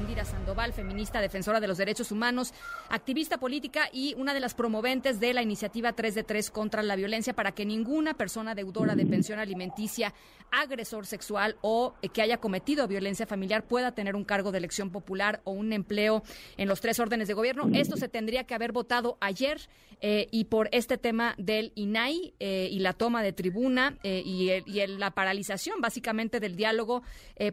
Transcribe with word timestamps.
Indira 0.00 0.24
Sandoval, 0.24 0.72
feminista, 0.72 1.20
defensora 1.20 1.60
de 1.60 1.68
los 1.68 1.78
derechos 1.78 2.10
humanos, 2.10 2.52
activista 2.88 3.38
política 3.38 3.88
y 3.92 4.14
una 4.16 4.34
de 4.34 4.40
las 4.40 4.54
promoventes 4.54 5.20
de 5.20 5.34
la 5.34 5.42
iniciativa 5.42 5.92
3 5.92 6.14
de 6.14 6.24
3 6.24 6.50
contra 6.50 6.82
la 6.82 6.96
violencia 6.96 7.34
para 7.34 7.52
que 7.52 7.64
ninguna 7.64 8.14
persona 8.14 8.54
deudora 8.54 8.94
de 8.94 9.06
pensión 9.06 9.38
alimenticia, 9.38 10.14
agresor 10.50 11.06
sexual 11.06 11.56
o 11.60 11.94
que 12.12 12.22
haya 12.22 12.38
cometido 12.38 12.88
violencia 12.88 13.26
familiar 13.26 13.64
pueda 13.64 13.92
tener 13.92 14.16
un 14.16 14.24
cargo 14.24 14.52
de 14.52 14.58
elección 14.58 14.90
popular 14.90 15.40
o 15.44 15.52
un 15.52 15.72
empleo 15.72 16.22
en 16.56 16.68
los 16.68 16.80
tres 16.80 16.98
órdenes 16.98 17.28
de 17.28 17.34
gobierno. 17.34 17.68
Esto 17.72 17.96
se 17.96 18.08
tendría 18.08 18.44
que 18.44 18.54
haber 18.54 18.72
votado 18.72 19.18
ayer 19.20 19.68
eh, 20.00 20.28
y 20.30 20.44
por 20.44 20.68
este 20.72 20.96
tema 20.96 21.34
del 21.36 21.72
INAI 21.74 22.34
eh, 22.40 22.68
y 22.70 22.78
la 22.78 22.94
toma 22.94 23.22
de 23.22 23.32
tribuna 23.32 23.98
eh, 24.02 24.22
y, 24.24 24.50
y 24.50 24.86
la 24.86 25.10
paralización 25.10 25.80
básicamente 25.80 26.40
del 26.40 26.56
diálogo, 26.56 27.02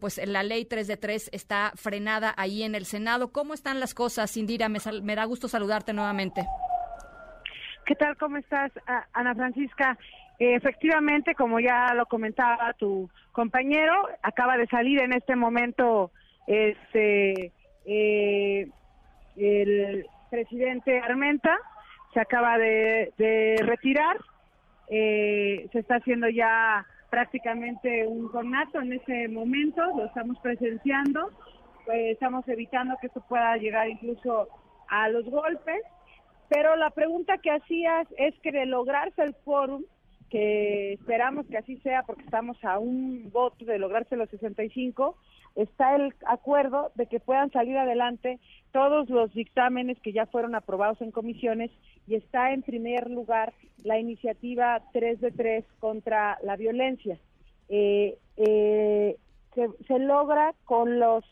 pues 0.00 0.20
la 0.26 0.42
ley 0.42 0.64
3 0.64 0.86
de 0.86 0.96
3 0.96 1.30
está 1.32 1.72
frenada 1.76 2.33
ahí 2.36 2.62
en 2.62 2.74
el 2.74 2.84
Senado. 2.84 3.32
¿Cómo 3.32 3.54
están 3.54 3.80
las 3.80 3.94
cosas, 3.94 4.36
Indira? 4.36 4.68
Me, 4.68 4.78
me 5.02 5.14
da 5.14 5.24
gusto 5.24 5.48
saludarte 5.48 5.92
nuevamente. 5.92 6.46
¿Qué 7.86 7.94
tal? 7.94 8.16
¿Cómo 8.16 8.38
estás, 8.38 8.72
Ana 9.12 9.34
Francisca? 9.34 9.98
efectivamente, 10.38 11.34
como 11.34 11.60
ya 11.60 11.94
lo 11.94 12.06
comentaba 12.06 12.72
tu 12.74 13.08
compañero, 13.32 14.08
acaba 14.22 14.56
de 14.56 14.66
salir 14.66 15.00
en 15.00 15.12
este 15.12 15.36
momento 15.36 16.10
este 16.46 17.52
eh, 17.86 18.68
el 19.36 20.06
presidente 20.30 20.98
Armenta, 21.00 21.56
se 22.12 22.20
acaba 22.20 22.58
de, 22.58 23.12
retirar, 23.60 24.16
eh, 24.88 25.68
se 25.72 25.78
está 25.80 25.96
haciendo 25.96 26.28
ya 26.28 26.86
prácticamente 27.10 28.06
un 28.06 28.28
conato 28.28 28.80
en 28.80 28.92
este 28.94 29.28
momento, 29.28 29.82
lo 29.96 30.06
estamos 30.06 30.38
presenciando, 30.40 31.30
pues 31.84 32.12
estamos 32.12 32.46
evitando 32.48 32.96
que 33.00 33.08
esto 33.08 33.22
pueda 33.28 33.56
llegar 33.56 33.88
incluso 33.88 34.48
a 34.88 35.08
los 35.08 35.24
golpes. 35.26 35.82
Pero 36.48 36.76
la 36.76 36.90
pregunta 36.90 37.38
que 37.38 37.50
hacías 37.50 38.06
es 38.18 38.34
que 38.40 38.52
de 38.52 38.66
lograrse 38.66 39.22
el 39.22 39.34
fórum, 39.44 39.82
que 40.30 40.92
esperamos 40.94 41.46
que 41.46 41.58
así 41.58 41.76
sea 41.78 42.02
porque 42.02 42.24
estamos 42.24 42.62
a 42.64 42.78
un 42.78 43.30
voto 43.30 43.64
de 43.64 43.78
lograrse 43.78 44.16
los 44.16 44.28
65, 44.30 45.16
está 45.54 45.96
el 45.96 46.12
acuerdo 46.26 46.92
de 46.96 47.06
que 47.06 47.20
puedan 47.20 47.50
salir 47.50 47.76
adelante 47.78 48.40
todos 48.72 49.08
los 49.08 49.32
dictámenes 49.32 49.98
que 50.00 50.12
ya 50.12 50.26
fueron 50.26 50.54
aprobados 50.54 51.00
en 51.00 51.12
comisiones 51.12 51.70
y 52.06 52.16
está 52.16 52.52
en 52.52 52.62
primer 52.62 53.10
lugar 53.10 53.54
la 53.82 53.98
iniciativa 53.98 54.82
3 54.92 55.20
de 55.20 55.30
3 55.30 55.64
contra 55.78 56.38
la 56.42 56.56
violencia. 56.56 57.18
Eh, 57.68 58.18
eh, 58.36 59.16
se 59.86 59.98
logra 60.00 60.52
con 60.64 60.98
los 60.98 61.24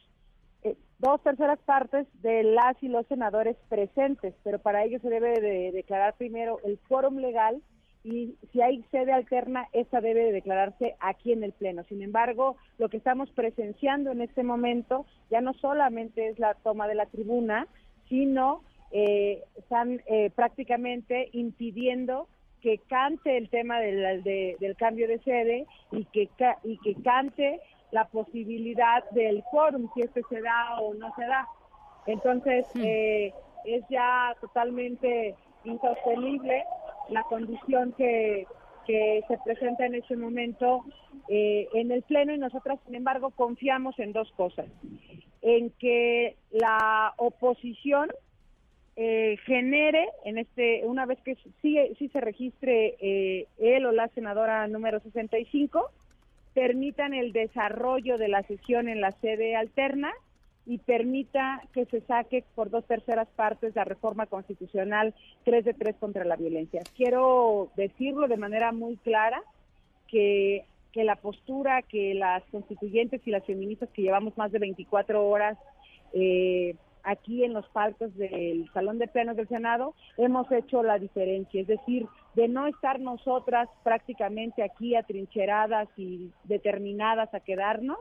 dos 1.03 1.21
terceras 1.23 1.59
partes 1.67 2.07
de 2.23 2.45
las 2.45 2.81
y 2.81 2.89
los 2.89 3.05
senadores 3.09 3.57
presentes, 3.69 4.35
pero 4.45 4.61
para 4.61 4.85
ello 4.85 5.01
se 5.01 5.11
debe 5.11 5.41
de 5.41 5.73
declarar 5.73 6.15
primero 6.17 6.61
el 6.65 6.79
quórum 6.89 7.19
legal 7.19 7.61
y 8.05 8.37
si 8.53 8.63
hay 8.63 8.85
sede 8.93 9.13
alterna, 9.13 9.69
esta 9.73 10.01
debe 10.01 10.25
de 10.25 10.33
declararse 10.33 10.95
aquí 11.01 11.33
en 11.33 11.43
el 11.43 11.53
Pleno. 11.53 11.83
Sin 11.85 12.03
embargo, 12.03 12.57
lo 12.79 12.89
que 12.89 12.97
estamos 12.97 13.31
presenciando 13.31 14.13
en 14.13 14.23
este 14.23 14.45
momento 14.45 15.05
ya 15.29 15.41
no 15.41 15.55
solamente 15.55 16.29
es 16.29 16.39
la 16.39 16.55
toma 16.55 16.87
de 16.87 16.95
la 16.95 17.07
tribuna, 17.07 17.67
sino 18.09 18.63
eh, 18.93 19.43
están 19.57 20.03
eh, 20.07 20.31
prácticamente 20.35 21.31
impidiendo 21.33 22.29
que 22.61 22.79
cante 22.79 23.37
el 23.37 23.51
tema 23.51 23.81
del, 23.81 24.23
del 24.23 24.77
cambio 24.77 25.09
de 25.09 25.19
sede 25.21 25.67
y 25.91 26.05
que, 26.07 26.29
y 26.63 26.79
que 26.79 26.95
cante 27.03 27.61
la 27.93 28.07
posibilidad 28.07 29.09
del 29.11 29.45
quórum, 29.51 29.89
si 29.95 30.01
este 30.01 30.23
se 30.29 30.41
da 30.41 30.81
o 30.81 30.95
no 30.95 31.15
se 31.15 31.25
da. 31.27 31.47
Entonces, 32.07 32.67
hmm. 32.75 32.81
eh, 32.83 33.35
es 33.65 33.85
ya 33.89 34.35
totalmente 34.41 35.37
insostenible 35.65 36.65
la 37.11 37.23
condición 37.25 37.93
que, 37.93 38.47
que 38.87 39.23
se 39.29 39.39
presenta 39.45 39.87
en 39.87 39.95
ese 39.95 40.17
momento 40.17 40.85
eh, 41.29 41.69
en 41.75 41.93
el 41.93 42.03
Pleno 42.03 42.35
y 42.35 42.39
nosotras, 42.39 42.81
sin 42.87 42.97
embargo, 42.97 43.31
confiamos 43.31 43.97
en 43.99 44.13
dos 44.13 44.33
cosas. 44.33 44.67
En 45.43 45.71
que 45.71 46.37
la 46.51 47.13
oposición 47.19 48.09
eh, 48.97 49.37
genere, 49.45 50.09
en 50.25 50.39
este 50.39 50.83
una 50.87 51.05
vez 51.05 51.21
que 51.23 51.37
sí, 51.61 51.79
sí 51.99 52.09
se 52.09 52.21
registre 52.21 53.47
él 53.59 53.87
o 53.87 53.93
la 53.93 54.09
senadora 54.09 54.67
número 54.67 55.01
65, 55.01 55.91
permitan 56.55 57.15
el 57.15 57.33
desarrollo 57.33 58.19
de 58.19 58.29
la 58.29 58.43
sesión 58.43 58.89
en 58.89 59.01
la 59.01 59.13
sede 59.13 59.57
alterna 59.57 60.13
y 60.65 60.79
permita 60.79 61.63
que 61.73 61.87
se 61.87 62.01
saque 62.03 62.45
por 62.55 62.71
dos 62.71 62.87
terceras 62.87 63.29
partes 63.35 63.75
la 63.75 63.85
reforma 63.85 64.27
constitucional 64.27 65.15
3 65.45 65.65
de 65.65 65.75
3 65.75 65.97
contra 65.97 66.25
la 66.25 66.37
violencia. 66.37 66.83
Quiero 66.97 67.71
decirlo 67.77 68.29
de 68.29 68.37
manera 68.37 68.71
muy 68.73 68.97
clara 68.99 69.43
que, 70.07 70.65
que 70.93 71.05
la 71.05 71.17
postura 71.17 71.83
que 71.83 72.15
las 72.15 72.45
constituyentes 72.53 73.21
y 73.27 73.31
las 73.31 73.45
feministas 73.45 73.89
que 73.91 74.03
llevamos 74.03 74.37
más 74.37 74.53
de 74.53 74.61
24 74.61 75.27
horas 75.27 75.59
eh, 76.13 76.77
aquí 77.05 77.45
en 77.45 77.53
los 77.53 77.67
palcos 77.69 78.15
del 78.17 78.71
Salón 78.73 78.99
de 78.99 79.09
Plenos 79.09 79.37
del 79.37 79.49
Senado, 79.49 79.95
hemos 80.17 80.51
hecho 80.53 80.83
la 80.83 80.99
diferencia, 80.99 81.61
es 81.61 81.67
decir, 81.67 82.07
de 82.35 82.49
no 82.49 82.67
estar 82.67 83.01
nosotras 83.01 83.69
prácticamente 83.83 84.63
aquí 84.63 84.95
atrincheradas 84.95 85.89
y 85.97 86.31
determinadas 86.45 87.33
a 87.35 87.41
quedarnos, 87.41 87.99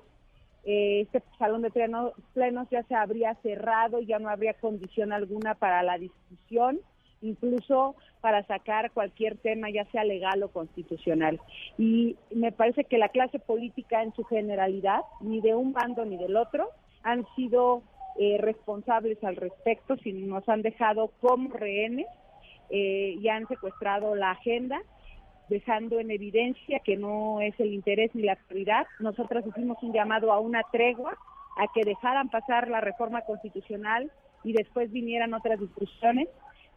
eh, 0.63 1.01
este 1.01 1.23
Salón 1.39 1.63
de 1.63 1.71
plenos, 1.71 2.13
plenos 2.33 2.67
ya 2.69 2.83
se 2.83 2.93
habría 2.93 3.33
cerrado, 3.35 3.99
ya 3.99 4.19
no 4.19 4.29
habría 4.29 4.53
condición 4.53 5.11
alguna 5.11 5.55
para 5.55 5.81
la 5.81 5.97
discusión, 5.97 6.79
incluso 7.21 7.95
para 8.21 8.43
sacar 8.45 8.91
cualquier 8.91 9.37
tema, 9.37 9.69
ya 9.71 9.85
sea 9.85 10.03
legal 10.03 10.43
o 10.43 10.49
constitucional. 10.49 11.39
Y 11.77 12.15
me 12.33 12.51
parece 12.51 12.83
que 12.83 12.99
la 12.99 13.09
clase 13.09 13.39
política 13.39 14.03
en 14.03 14.13
su 14.13 14.23
generalidad, 14.23 15.01
ni 15.19 15.41
de 15.41 15.55
un 15.55 15.73
bando 15.73 16.05
ni 16.05 16.17
del 16.17 16.35
otro, 16.35 16.69
han 17.03 17.25
sido 17.35 17.81
eh, 18.19 18.37
responsables 18.39 19.23
al 19.23 19.35
respecto, 19.35 19.97
si 19.97 20.13
nos 20.13 20.47
han 20.49 20.61
dejado 20.61 21.11
como 21.21 21.49
rehenes 21.53 22.07
eh, 22.69 23.15
y 23.19 23.27
han 23.29 23.47
secuestrado 23.47 24.15
la 24.15 24.31
agenda, 24.31 24.81
dejando 25.49 25.99
en 25.99 26.11
evidencia 26.11 26.79
que 26.79 26.97
no 26.97 27.41
es 27.41 27.59
el 27.59 27.73
interés 27.73 28.13
ni 28.13 28.23
la 28.23 28.35
prioridad. 28.35 28.85
Nosotros 28.99 29.45
hicimos 29.45 29.77
un 29.81 29.93
llamado 29.93 30.31
a 30.31 30.39
una 30.39 30.63
tregua, 30.71 31.17
a 31.57 31.65
que 31.73 31.81
dejaran 31.83 32.29
pasar 32.29 32.69
la 32.69 32.79
reforma 32.81 33.21
constitucional 33.21 34.11
y 34.43 34.53
después 34.53 34.91
vinieran 34.91 35.33
otras 35.33 35.59
discusiones 35.59 36.29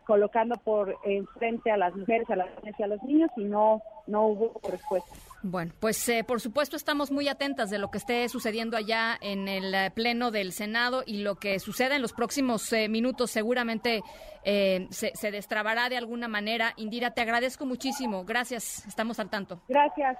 colocando 0.04 0.56
por 0.56 0.98
enfrente 1.04 1.70
a 1.70 1.76
las 1.76 1.94
mujeres, 1.94 2.28
a 2.30 2.36
las 2.36 2.48
niñas 2.62 2.78
y 2.78 2.82
a 2.82 2.86
los 2.86 3.02
niños 3.02 3.30
y 3.36 3.44
no, 3.44 3.82
no 4.06 4.26
hubo 4.26 4.60
respuesta. 4.68 5.14
Bueno, 5.46 5.72
pues 5.78 6.08
eh, 6.08 6.24
por 6.24 6.40
supuesto 6.40 6.74
estamos 6.74 7.10
muy 7.10 7.28
atentas 7.28 7.68
de 7.68 7.76
lo 7.76 7.90
que 7.90 7.98
esté 7.98 8.26
sucediendo 8.30 8.78
allá 8.78 9.18
en 9.20 9.46
el 9.46 9.74
eh, 9.74 9.90
Pleno 9.90 10.30
del 10.30 10.52
Senado 10.52 11.02
y 11.04 11.18
lo 11.18 11.34
que 11.34 11.58
suceda 11.58 11.96
en 11.96 12.00
los 12.00 12.14
próximos 12.14 12.72
eh, 12.72 12.88
minutos 12.88 13.30
seguramente 13.30 14.02
se, 14.44 15.12
se, 15.14 15.30
destrabará 15.30 15.88
de 15.88 15.96
alguna 15.96 16.28
manera. 16.28 16.74
Indira, 16.76 17.12
te 17.12 17.22
agradezco 17.22 17.64
muchísimo. 17.64 18.26
Gracias, 18.26 18.86
estamos 18.86 19.18
al 19.18 19.30
tanto. 19.30 19.62
Gracias. 19.68 20.18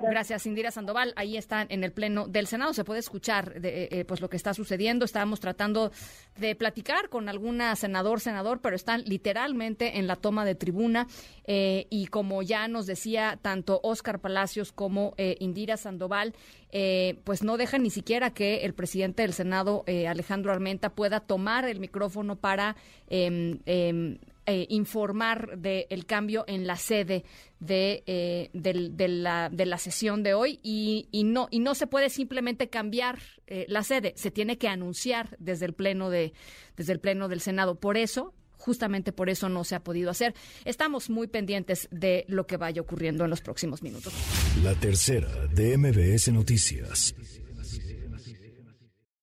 Gracias, 0.00 0.46
Indira 0.46 0.70
Sandoval. 0.70 1.12
Ahí 1.14 1.36
está 1.36 1.66
en 1.68 1.84
el 1.84 1.92
Pleno 1.92 2.26
del 2.26 2.46
Senado. 2.46 2.72
Se 2.72 2.84
puede 2.84 3.00
escuchar 3.00 3.60
de, 3.60 4.06
pues 4.08 4.22
lo 4.22 4.30
que 4.30 4.38
está 4.38 4.54
sucediendo. 4.54 5.04
Estábamos 5.04 5.40
tratando 5.40 5.92
de 6.38 6.54
platicar 6.54 7.10
con 7.10 7.28
alguna 7.28 7.76
senador, 7.76 8.20
senador, 8.20 8.62
pero 8.62 8.74
están 8.74 9.02
literalmente 9.04 9.98
en 9.98 10.06
la 10.06 10.16
toma 10.16 10.46
de 10.46 10.54
tribuna 10.54 11.06
y 11.46 12.06
como 12.06 12.40
ya 12.40 12.66
nos 12.78 12.86
decía 12.86 13.40
tanto 13.42 13.80
Oscar 13.82 14.20
Palacios 14.20 14.70
como 14.70 15.12
eh, 15.16 15.36
Indira 15.40 15.76
Sandoval, 15.76 16.32
eh, 16.70 17.18
pues 17.24 17.42
no 17.42 17.56
dejan 17.56 17.82
ni 17.82 17.90
siquiera 17.90 18.30
que 18.30 18.64
el 18.64 18.72
presidente 18.72 19.22
del 19.22 19.32
Senado, 19.32 19.82
eh, 19.88 20.06
Alejandro 20.06 20.52
Armenta, 20.52 20.90
pueda 20.90 21.18
tomar 21.18 21.64
el 21.64 21.80
micrófono 21.80 22.36
para 22.36 22.76
em, 23.08 23.58
em, 23.66 24.18
informar 24.68 25.58
del 25.58 26.06
cambio 26.06 26.44
en 26.46 26.68
la 26.68 26.76
sede 26.76 27.24
de, 27.58 28.04
de, 28.54 29.08
la, 29.08 29.50
de, 29.50 29.66
la, 29.66 29.76
sesión 29.76 30.22
de 30.22 30.34
hoy 30.34 30.60
y, 30.62 31.08
y, 31.10 31.24
no, 31.24 31.48
y 31.50 31.58
no 31.58 31.74
se 31.74 31.86
puede 31.86 32.08
simplemente 32.08 32.70
cambiar 32.70 33.18
la 33.66 33.82
sede, 33.82 34.14
se 34.16 34.30
tiene 34.30 34.56
que 34.56 34.68
anunciar 34.68 35.36
desde 35.38 35.66
el 35.66 35.74
pleno 35.74 36.08
de, 36.08 36.32
desde 36.76 36.92
el 36.94 37.00
pleno 37.00 37.28
del 37.28 37.40
Senado. 37.40 37.74
Por 37.74 37.98
eso 37.98 38.32
justamente 38.58 39.12
por 39.12 39.30
eso 39.30 39.48
no 39.48 39.64
se 39.64 39.74
ha 39.74 39.80
podido 39.82 40.10
hacer. 40.10 40.34
Estamos 40.64 41.08
muy 41.08 41.26
pendientes 41.26 41.88
de 41.90 42.24
lo 42.28 42.46
que 42.46 42.56
vaya 42.56 42.82
ocurriendo 42.82 43.24
en 43.24 43.30
los 43.30 43.40
próximos 43.40 43.82
minutos. 43.82 44.12
La 44.62 44.74
tercera 44.74 45.46
de 45.46 45.78
MBS 45.78 46.32
Noticias. 46.32 47.14